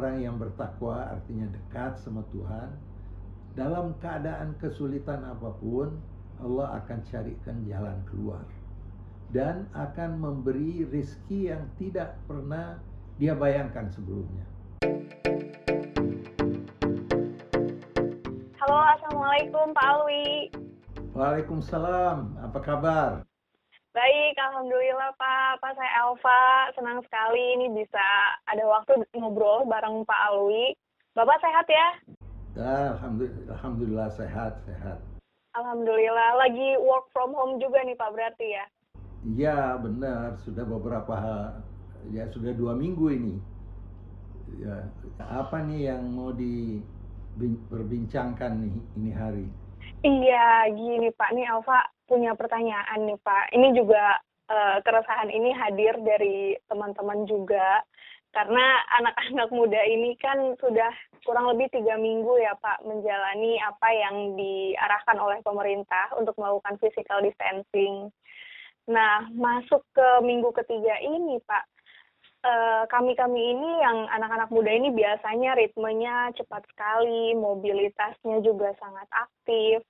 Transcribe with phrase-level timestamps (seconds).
[0.00, 2.72] Orang yang bertakwa artinya dekat sama Tuhan.
[3.52, 5.92] Dalam keadaan kesulitan apa pun,
[6.40, 8.40] Allah akan carikan jalan keluar.
[9.28, 12.80] Dan akan memberi rizki yang tidak pernah
[13.20, 14.48] dia bayangkan sebelumnya.
[18.56, 20.48] Halo, Assalamualaikum Pak Alwi.
[21.12, 23.29] Waalaikumsalam, apa kabar?
[23.90, 25.58] Baik, Alhamdulillah Pak.
[25.58, 28.06] Pak saya Elva, senang sekali ini bisa
[28.46, 30.78] ada waktu ngobrol bareng Pak Alwi.
[31.18, 31.98] Bapak sehat ya?
[32.54, 35.02] Ya, alhamdulillah, alhamdulillah sehat, sehat.
[35.58, 38.62] Alhamdulillah, lagi work from home juga nih Pak berarti ya?
[39.26, 41.50] Iya benar, sudah beberapa
[42.14, 43.42] ya sudah dua minggu ini.
[44.62, 44.86] Ya,
[45.18, 49.50] apa nih yang mau diperbincangkan nih ini hari?
[50.00, 53.52] Iya, gini Pak, nih Alfa punya pertanyaan nih Pak.
[53.52, 54.16] Ini juga
[54.48, 57.84] uh, keresahan ini hadir dari teman-teman juga
[58.32, 60.88] karena anak-anak muda ini kan sudah
[61.26, 67.20] kurang lebih tiga minggu ya Pak menjalani apa yang diarahkan oleh pemerintah untuk melakukan physical
[67.20, 68.08] distancing.
[68.88, 71.79] Nah, masuk ke minggu ketiga ini Pak,
[72.44, 79.84] eh, kami-kami ini yang anak-anak muda ini biasanya ritmenya cepat sekali, mobilitasnya juga sangat aktif.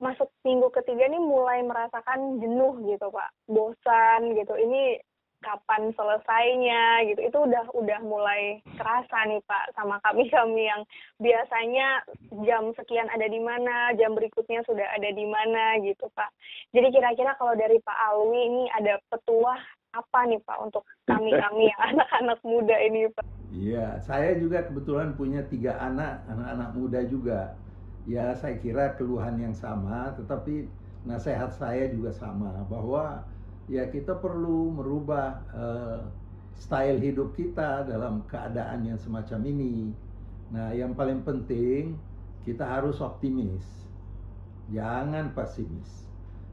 [0.00, 4.56] Masuk minggu ketiga ini mulai merasakan jenuh gitu pak, bosan gitu.
[4.56, 4.96] Ini
[5.40, 10.84] kapan selesainya gitu itu udah udah mulai kerasa nih pak sama kami kami yang
[11.16, 12.04] biasanya
[12.44, 16.28] jam sekian ada di mana jam berikutnya sudah ada di mana gitu pak
[16.76, 19.60] jadi kira-kira kalau dari pak Alwi ini ada petuah
[19.90, 23.24] apa nih Pak untuk kami-kami yang anak-anak muda ini Pak?
[23.50, 27.58] Iya, saya juga kebetulan punya tiga anak, anak-anak muda juga.
[28.06, 30.70] Ya, saya kira keluhan yang sama, tetapi
[31.02, 33.24] nasihat saya juga sama bahwa
[33.66, 36.00] ya kita perlu merubah uh,
[36.54, 39.90] style hidup kita dalam keadaan yang semacam ini.
[40.54, 41.98] Nah, yang paling penting
[42.46, 43.62] kita harus optimis,
[44.70, 46.06] jangan pesimis.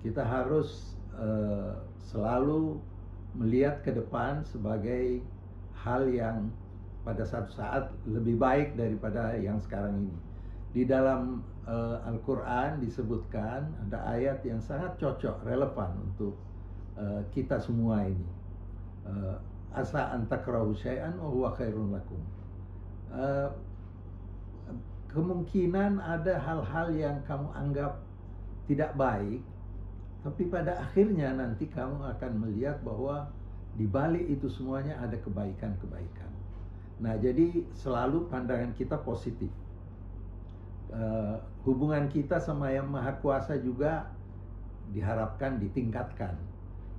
[0.00, 1.76] Kita harus uh,
[2.08, 2.80] selalu
[3.38, 5.22] melihat ke depan sebagai
[5.78, 6.50] hal yang
[7.06, 10.16] pada satu saat lebih baik daripada yang sekarang ini.
[10.74, 16.36] Di dalam uh, Al-Quran disebutkan ada ayat yang sangat cocok, relevan untuk
[16.98, 18.28] uh, kita semua ini.
[19.06, 19.38] Uh,
[19.72, 22.20] Asa antakrahu syai'an wa huwa khairun lakum.
[23.08, 23.48] Uh,
[25.08, 28.00] kemungkinan ada hal-hal yang kamu anggap
[28.68, 29.40] tidak baik
[30.26, 33.30] tapi pada akhirnya nanti kamu akan melihat bahwa
[33.78, 36.30] di balik itu semuanya ada kebaikan-kebaikan.
[36.98, 39.50] Nah, jadi selalu pandangan kita positif.
[40.90, 44.10] Uh, hubungan kita sama yang maha kuasa juga
[44.90, 46.34] diharapkan ditingkatkan.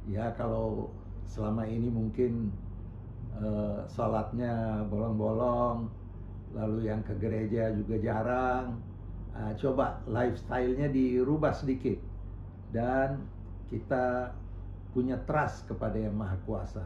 [0.07, 0.87] Ya, kalau
[1.27, 2.55] selama ini mungkin
[3.35, 5.91] uh, sholatnya bolong-bolong,
[6.55, 8.79] lalu yang ke gereja juga jarang.
[9.35, 11.99] Uh, coba lifestyle-nya dirubah sedikit
[12.69, 13.23] dan
[13.69, 14.33] kita
[14.93, 16.85] punya trust kepada yang maha kuasa.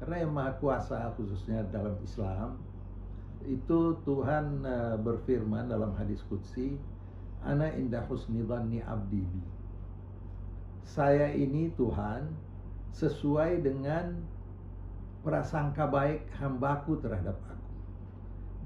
[0.00, 2.58] Karena yang maha kuasa khususnya dalam Islam
[3.46, 6.78] itu Tuhan uh, berfirman dalam hadis qudsi
[7.42, 9.42] ana indah husni dhanni abdi bi.
[10.82, 12.30] Saya ini Tuhan
[12.92, 14.20] sesuai dengan
[15.22, 17.70] prasangka baik hambaku terhadap aku.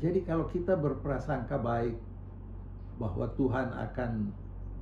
[0.00, 1.96] Jadi kalau kita berprasangka baik
[2.96, 4.32] bahwa Tuhan akan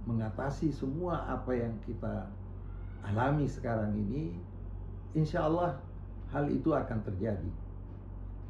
[0.05, 2.29] mengatasi semua apa yang kita
[3.05, 4.37] alami sekarang ini,
[5.17, 5.81] insya Allah
[6.33, 7.51] hal itu akan terjadi.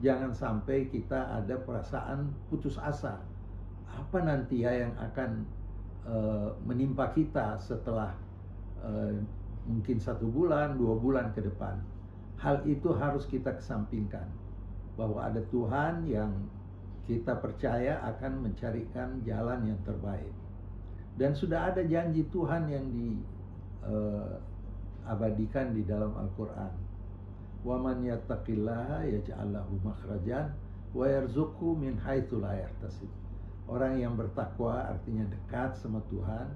[0.03, 3.23] Jangan sampai kita ada perasaan putus asa.
[3.87, 5.47] Apa nanti ya yang akan
[6.03, 8.11] uh, menimpa kita setelah
[8.83, 9.15] uh,
[9.71, 11.79] mungkin satu bulan, dua bulan ke depan.
[12.43, 14.27] Hal itu harus kita kesampingkan.
[14.99, 16.35] Bahwa ada Tuhan yang
[17.07, 20.35] kita percaya akan mencarikan jalan yang terbaik
[21.15, 22.87] dan sudah ada janji Tuhan yang
[25.05, 26.73] diabadikan uh, di dalam Al-Quran.
[27.65, 30.53] Wa man yattaqillaha yaj'al lahu makhrajan
[30.93, 33.09] wa yarzuqhu min haitsu la yahtasib.
[33.65, 36.53] Orang yang bertakwa artinya dekat sama Tuhan.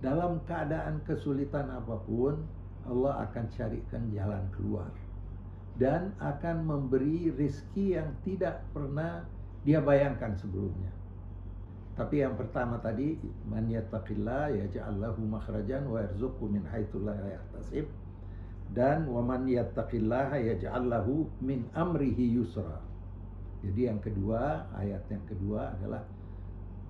[0.00, 2.42] Dalam keadaan kesulitan apa pun,
[2.88, 4.90] Allah akan carikan jalan keluar
[5.80, 9.24] dan akan memberi rizki yang tidak pernah
[9.64, 10.92] dia bayangkan sebelumnya.
[11.92, 17.84] Tapi yang pertama tadi man yattaqillah yaj'al lahu makhrajan wa yarzuqhu min haitsu la yahtasib
[18.72, 22.80] dan wa man yattaqillah yaj'al lahu min amrihi yusra.
[23.62, 26.02] Jadi yang kedua, ayat yang kedua adalah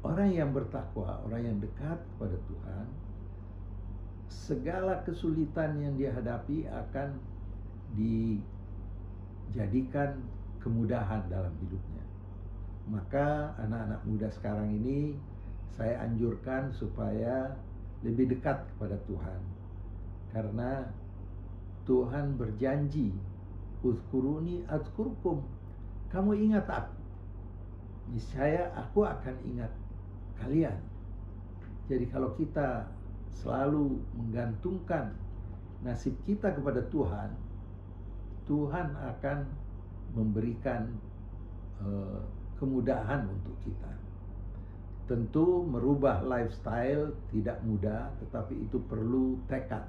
[0.07, 2.87] orang yang bertakwa, orang yang dekat kepada Tuhan,
[4.31, 7.21] segala kesulitan yang dia hadapi akan
[9.53, 10.17] dijadikan
[10.65, 12.07] kemudahan dalam hidupnya.
[12.91, 15.15] Maka anak-anak muda sekarang ini
[15.73, 17.55] saya anjurkan supaya
[18.03, 19.41] lebih dekat kepada Tuhan.
[20.35, 20.91] Karena
[21.87, 23.15] Tuhan berjanji,
[23.87, 25.47] "Uzkuruni azkurkum."
[26.11, 26.99] Kamu ingat aku.
[28.13, 29.73] Niscaya aku akan ingat
[30.37, 30.77] kalian.
[31.89, 32.85] Jadi kalau kita
[33.33, 35.15] selalu menggantungkan
[35.83, 37.31] nasib kita kepada Tuhan,
[38.45, 39.39] Tuhan akan
[40.13, 40.93] memberikan
[41.81, 42.23] uh,
[42.63, 43.91] kemudahan untuk kita.
[45.11, 49.83] Tentu merubah lifestyle tidak mudah, tetapi itu perlu tekad.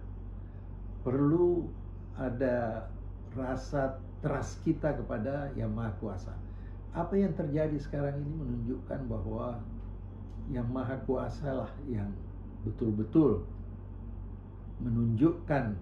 [1.05, 1.69] Perlu
[2.17, 2.89] ada
[3.37, 6.33] rasa trust kita kepada Yang Maha Kuasa.
[6.97, 9.61] Apa yang terjadi sekarang ini menunjukkan bahwa
[10.49, 12.09] Yang Maha Kuasa lah yang
[12.65, 13.45] betul-betul
[14.81, 15.77] menunjukkan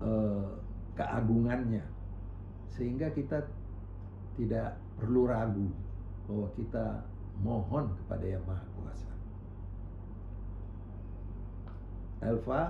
[0.00, 0.50] uh,
[0.96, 1.84] keagungannya
[2.72, 3.44] sehingga kita
[4.38, 5.68] tidak perlu ragu
[6.28, 6.86] bahwa kita
[7.40, 9.10] mohon kepada Yang Maha Kuasa.
[12.20, 12.62] Elva?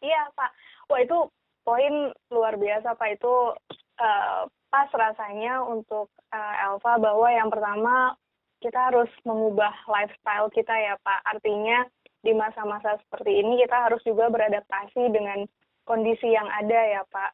[0.00, 0.50] Iya Pak.
[0.86, 1.18] Wah itu
[1.66, 1.94] poin
[2.30, 3.34] luar biasa Pak itu
[3.98, 8.14] uh, pas rasanya untuk uh, Elva bahwa yang pertama
[8.62, 11.20] kita harus mengubah lifestyle kita ya Pak.
[11.26, 11.84] Artinya
[12.22, 15.46] di masa-masa seperti ini kita harus juga beradaptasi dengan
[15.82, 17.30] kondisi yang ada ya Pak.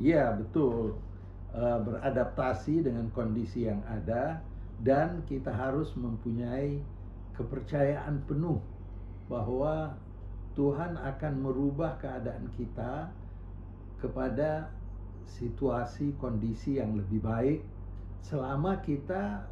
[0.00, 0.96] Iya betul.
[1.48, 4.44] Uh, beradaptasi dengan kondisi yang ada
[4.84, 6.76] dan kita harus mempunyai
[7.32, 8.60] kepercayaan penuh
[9.32, 9.96] bahwa
[10.52, 13.08] Tuhan akan merubah keadaan kita
[13.96, 14.68] kepada
[15.24, 17.60] situasi kondisi yang lebih baik
[18.20, 19.48] selama kita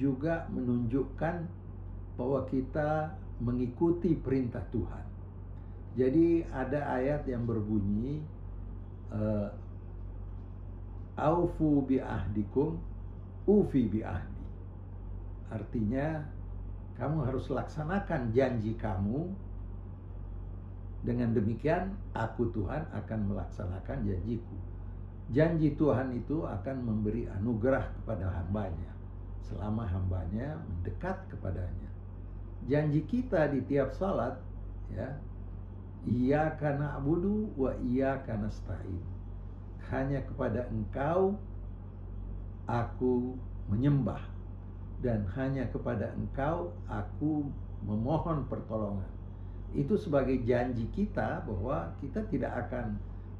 [0.00, 1.44] juga menunjukkan
[2.16, 3.12] bahwa kita
[3.44, 5.04] mengikuti perintah Tuhan.
[5.92, 8.24] Jadi ada ayat yang berbunyi
[9.12, 9.52] uh,
[11.16, 12.76] aufu bi ahdikum
[13.48, 14.44] ufi bi ahdi.
[15.48, 16.20] Artinya
[17.00, 19.28] kamu harus laksanakan janji kamu
[21.06, 24.56] dengan demikian aku Tuhan akan melaksanakan janjiku.
[25.30, 28.90] Janji Tuhan itu akan memberi anugerah kepada hambanya
[29.46, 31.90] selama hambanya mendekat kepadanya.
[32.66, 34.34] Janji kita di tiap salat
[34.90, 35.14] ya
[36.06, 39.15] ia karena abudu wa ia karena stain.
[39.92, 41.38] Hanya kepada engkau
[42.66, 43.38] aku
[43.70, 44.22] menyembah
[45.04, 47.46] dan hanya kepada engkau aku
[47.86, 49.10] memohon pertolongan.
[49.76, 52.96] Itu sebagai janji kita bahwa kita tidak akan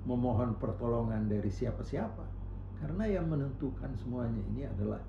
[0.06, 2.22] memohon pertolongan dari siapa-siapa.
[2.76, 5.00] Karena yang menentukan semuanya ini adalah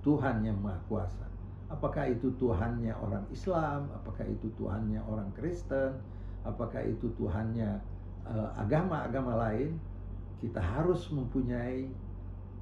[0.00, 1.26] Tuhan yang Maha Kuasa.
[1.68, 6.00] Apakah itu Tuhannya orang Islam, apakah itu Tuhannya orang Kristen,
[6.40, 7.76] apakah itu Tuhannya
[8.24, 9.76] uh, agama-agama lain,
[10.38, 11.90] kita harus mempunyai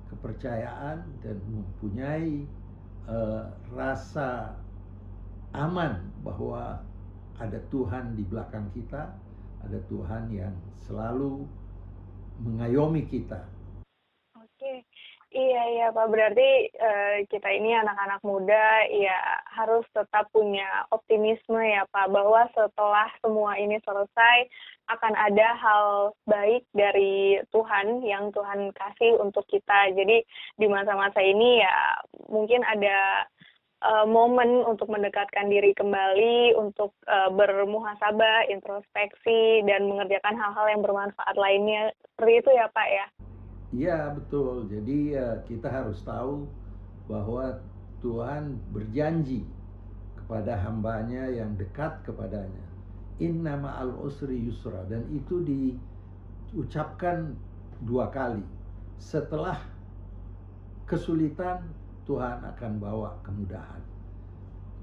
[0.09, 2.47] kepercayaan dan mempunyai
[3.11, 3.45] uh,
[3.75, 4.55] rasa
[5.53, 6.81] aman bahwa
[7.37, 9.13] ada Tuhan di belakang kita,
[9.61, 10.55] ada Tuhan yang
[10.89, 11.45] selalu
[12.41, 13.45] mengayomi kita.
[15.37, 21.85] Iya iya Pak berarti uh, kita ini anak-anak muda ya harus tetap punya optimisme ya
[21.93, 24.49] Pak bahwa setelah semua ini selesai
[24.89, 29.93] akan ada hal baik dari Tuhan yang Tuhan kasih untuk kita.
[29.93, 30.25] Jadi
[30.57, 32.01] di masa-masa ini ya
[32.33, 33.29] mungkin ada
[33.85, 41.37] uh, momen untuk mendekatkan diri kembali, untuk uh, bermuhasabah, introspeksi dan mengerjakan hal-hal yang bermanfaat
[41.37, 41.93] lainnya.
[42.17, 43.26] Seperti itu ya Pak ya.
[43.75, 44.71] Iya betul.
[44.71, 46.47] Jadi ya, kita harus tahu
[47.11, 47.59] bahwa
[48.03, 49.43] Tuhan berjanji
[50.15, 52.67] kepada hambanya yang dekat kepadanya.
[53.19, 54.85] Inna ma'al usri yusra.
[54.87, 57.35] Dan itu diucapkan
[57.83, 58.43] dua kali.
[58.99, 59.59] Setelah
[60.87, 61.67] kesulitan,
[62.07, 63.83] Tuhan akan bawa kemudahan.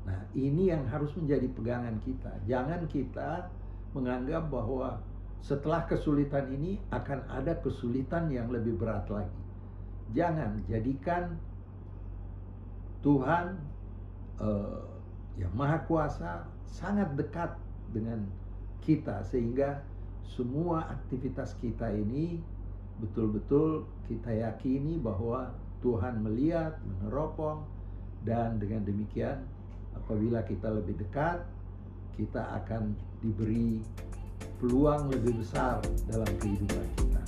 [0.03, 2.31] Nah ini yang harus menjadi pegangan kita.
[2.43, 3.47] Jangan kita
[3.95, 4.99] menganggap bahwa
[5.43, 9.41] setelah kesulitan ini akan ada kesulitan yang lebih berat lagi.
[10.15, 11.35] Jangan jadikan
[13.03, 13.59] Tuhan
[14.39, 14.87] uh,
[15.35, 17.51] yang Maha Kuasa sangat dekat
[17.91, 18.23] dengan
[18.87, 19.83] kita sehingga
[20.23, 22.39] semua aktivitas kita ini
[23.03, 25.51] betul-betul kita yakini bahwa
[25.83, 27.67] Tuhan melihat, meneropong
[28.23, 29.43] dan dengan demikian
[29.91, 31.43] apabila kita lebih dekat
[32.15, 33.83] kita akan diberi
[34.59, 37.21] peluang lebih besar dalam kehidupan kita.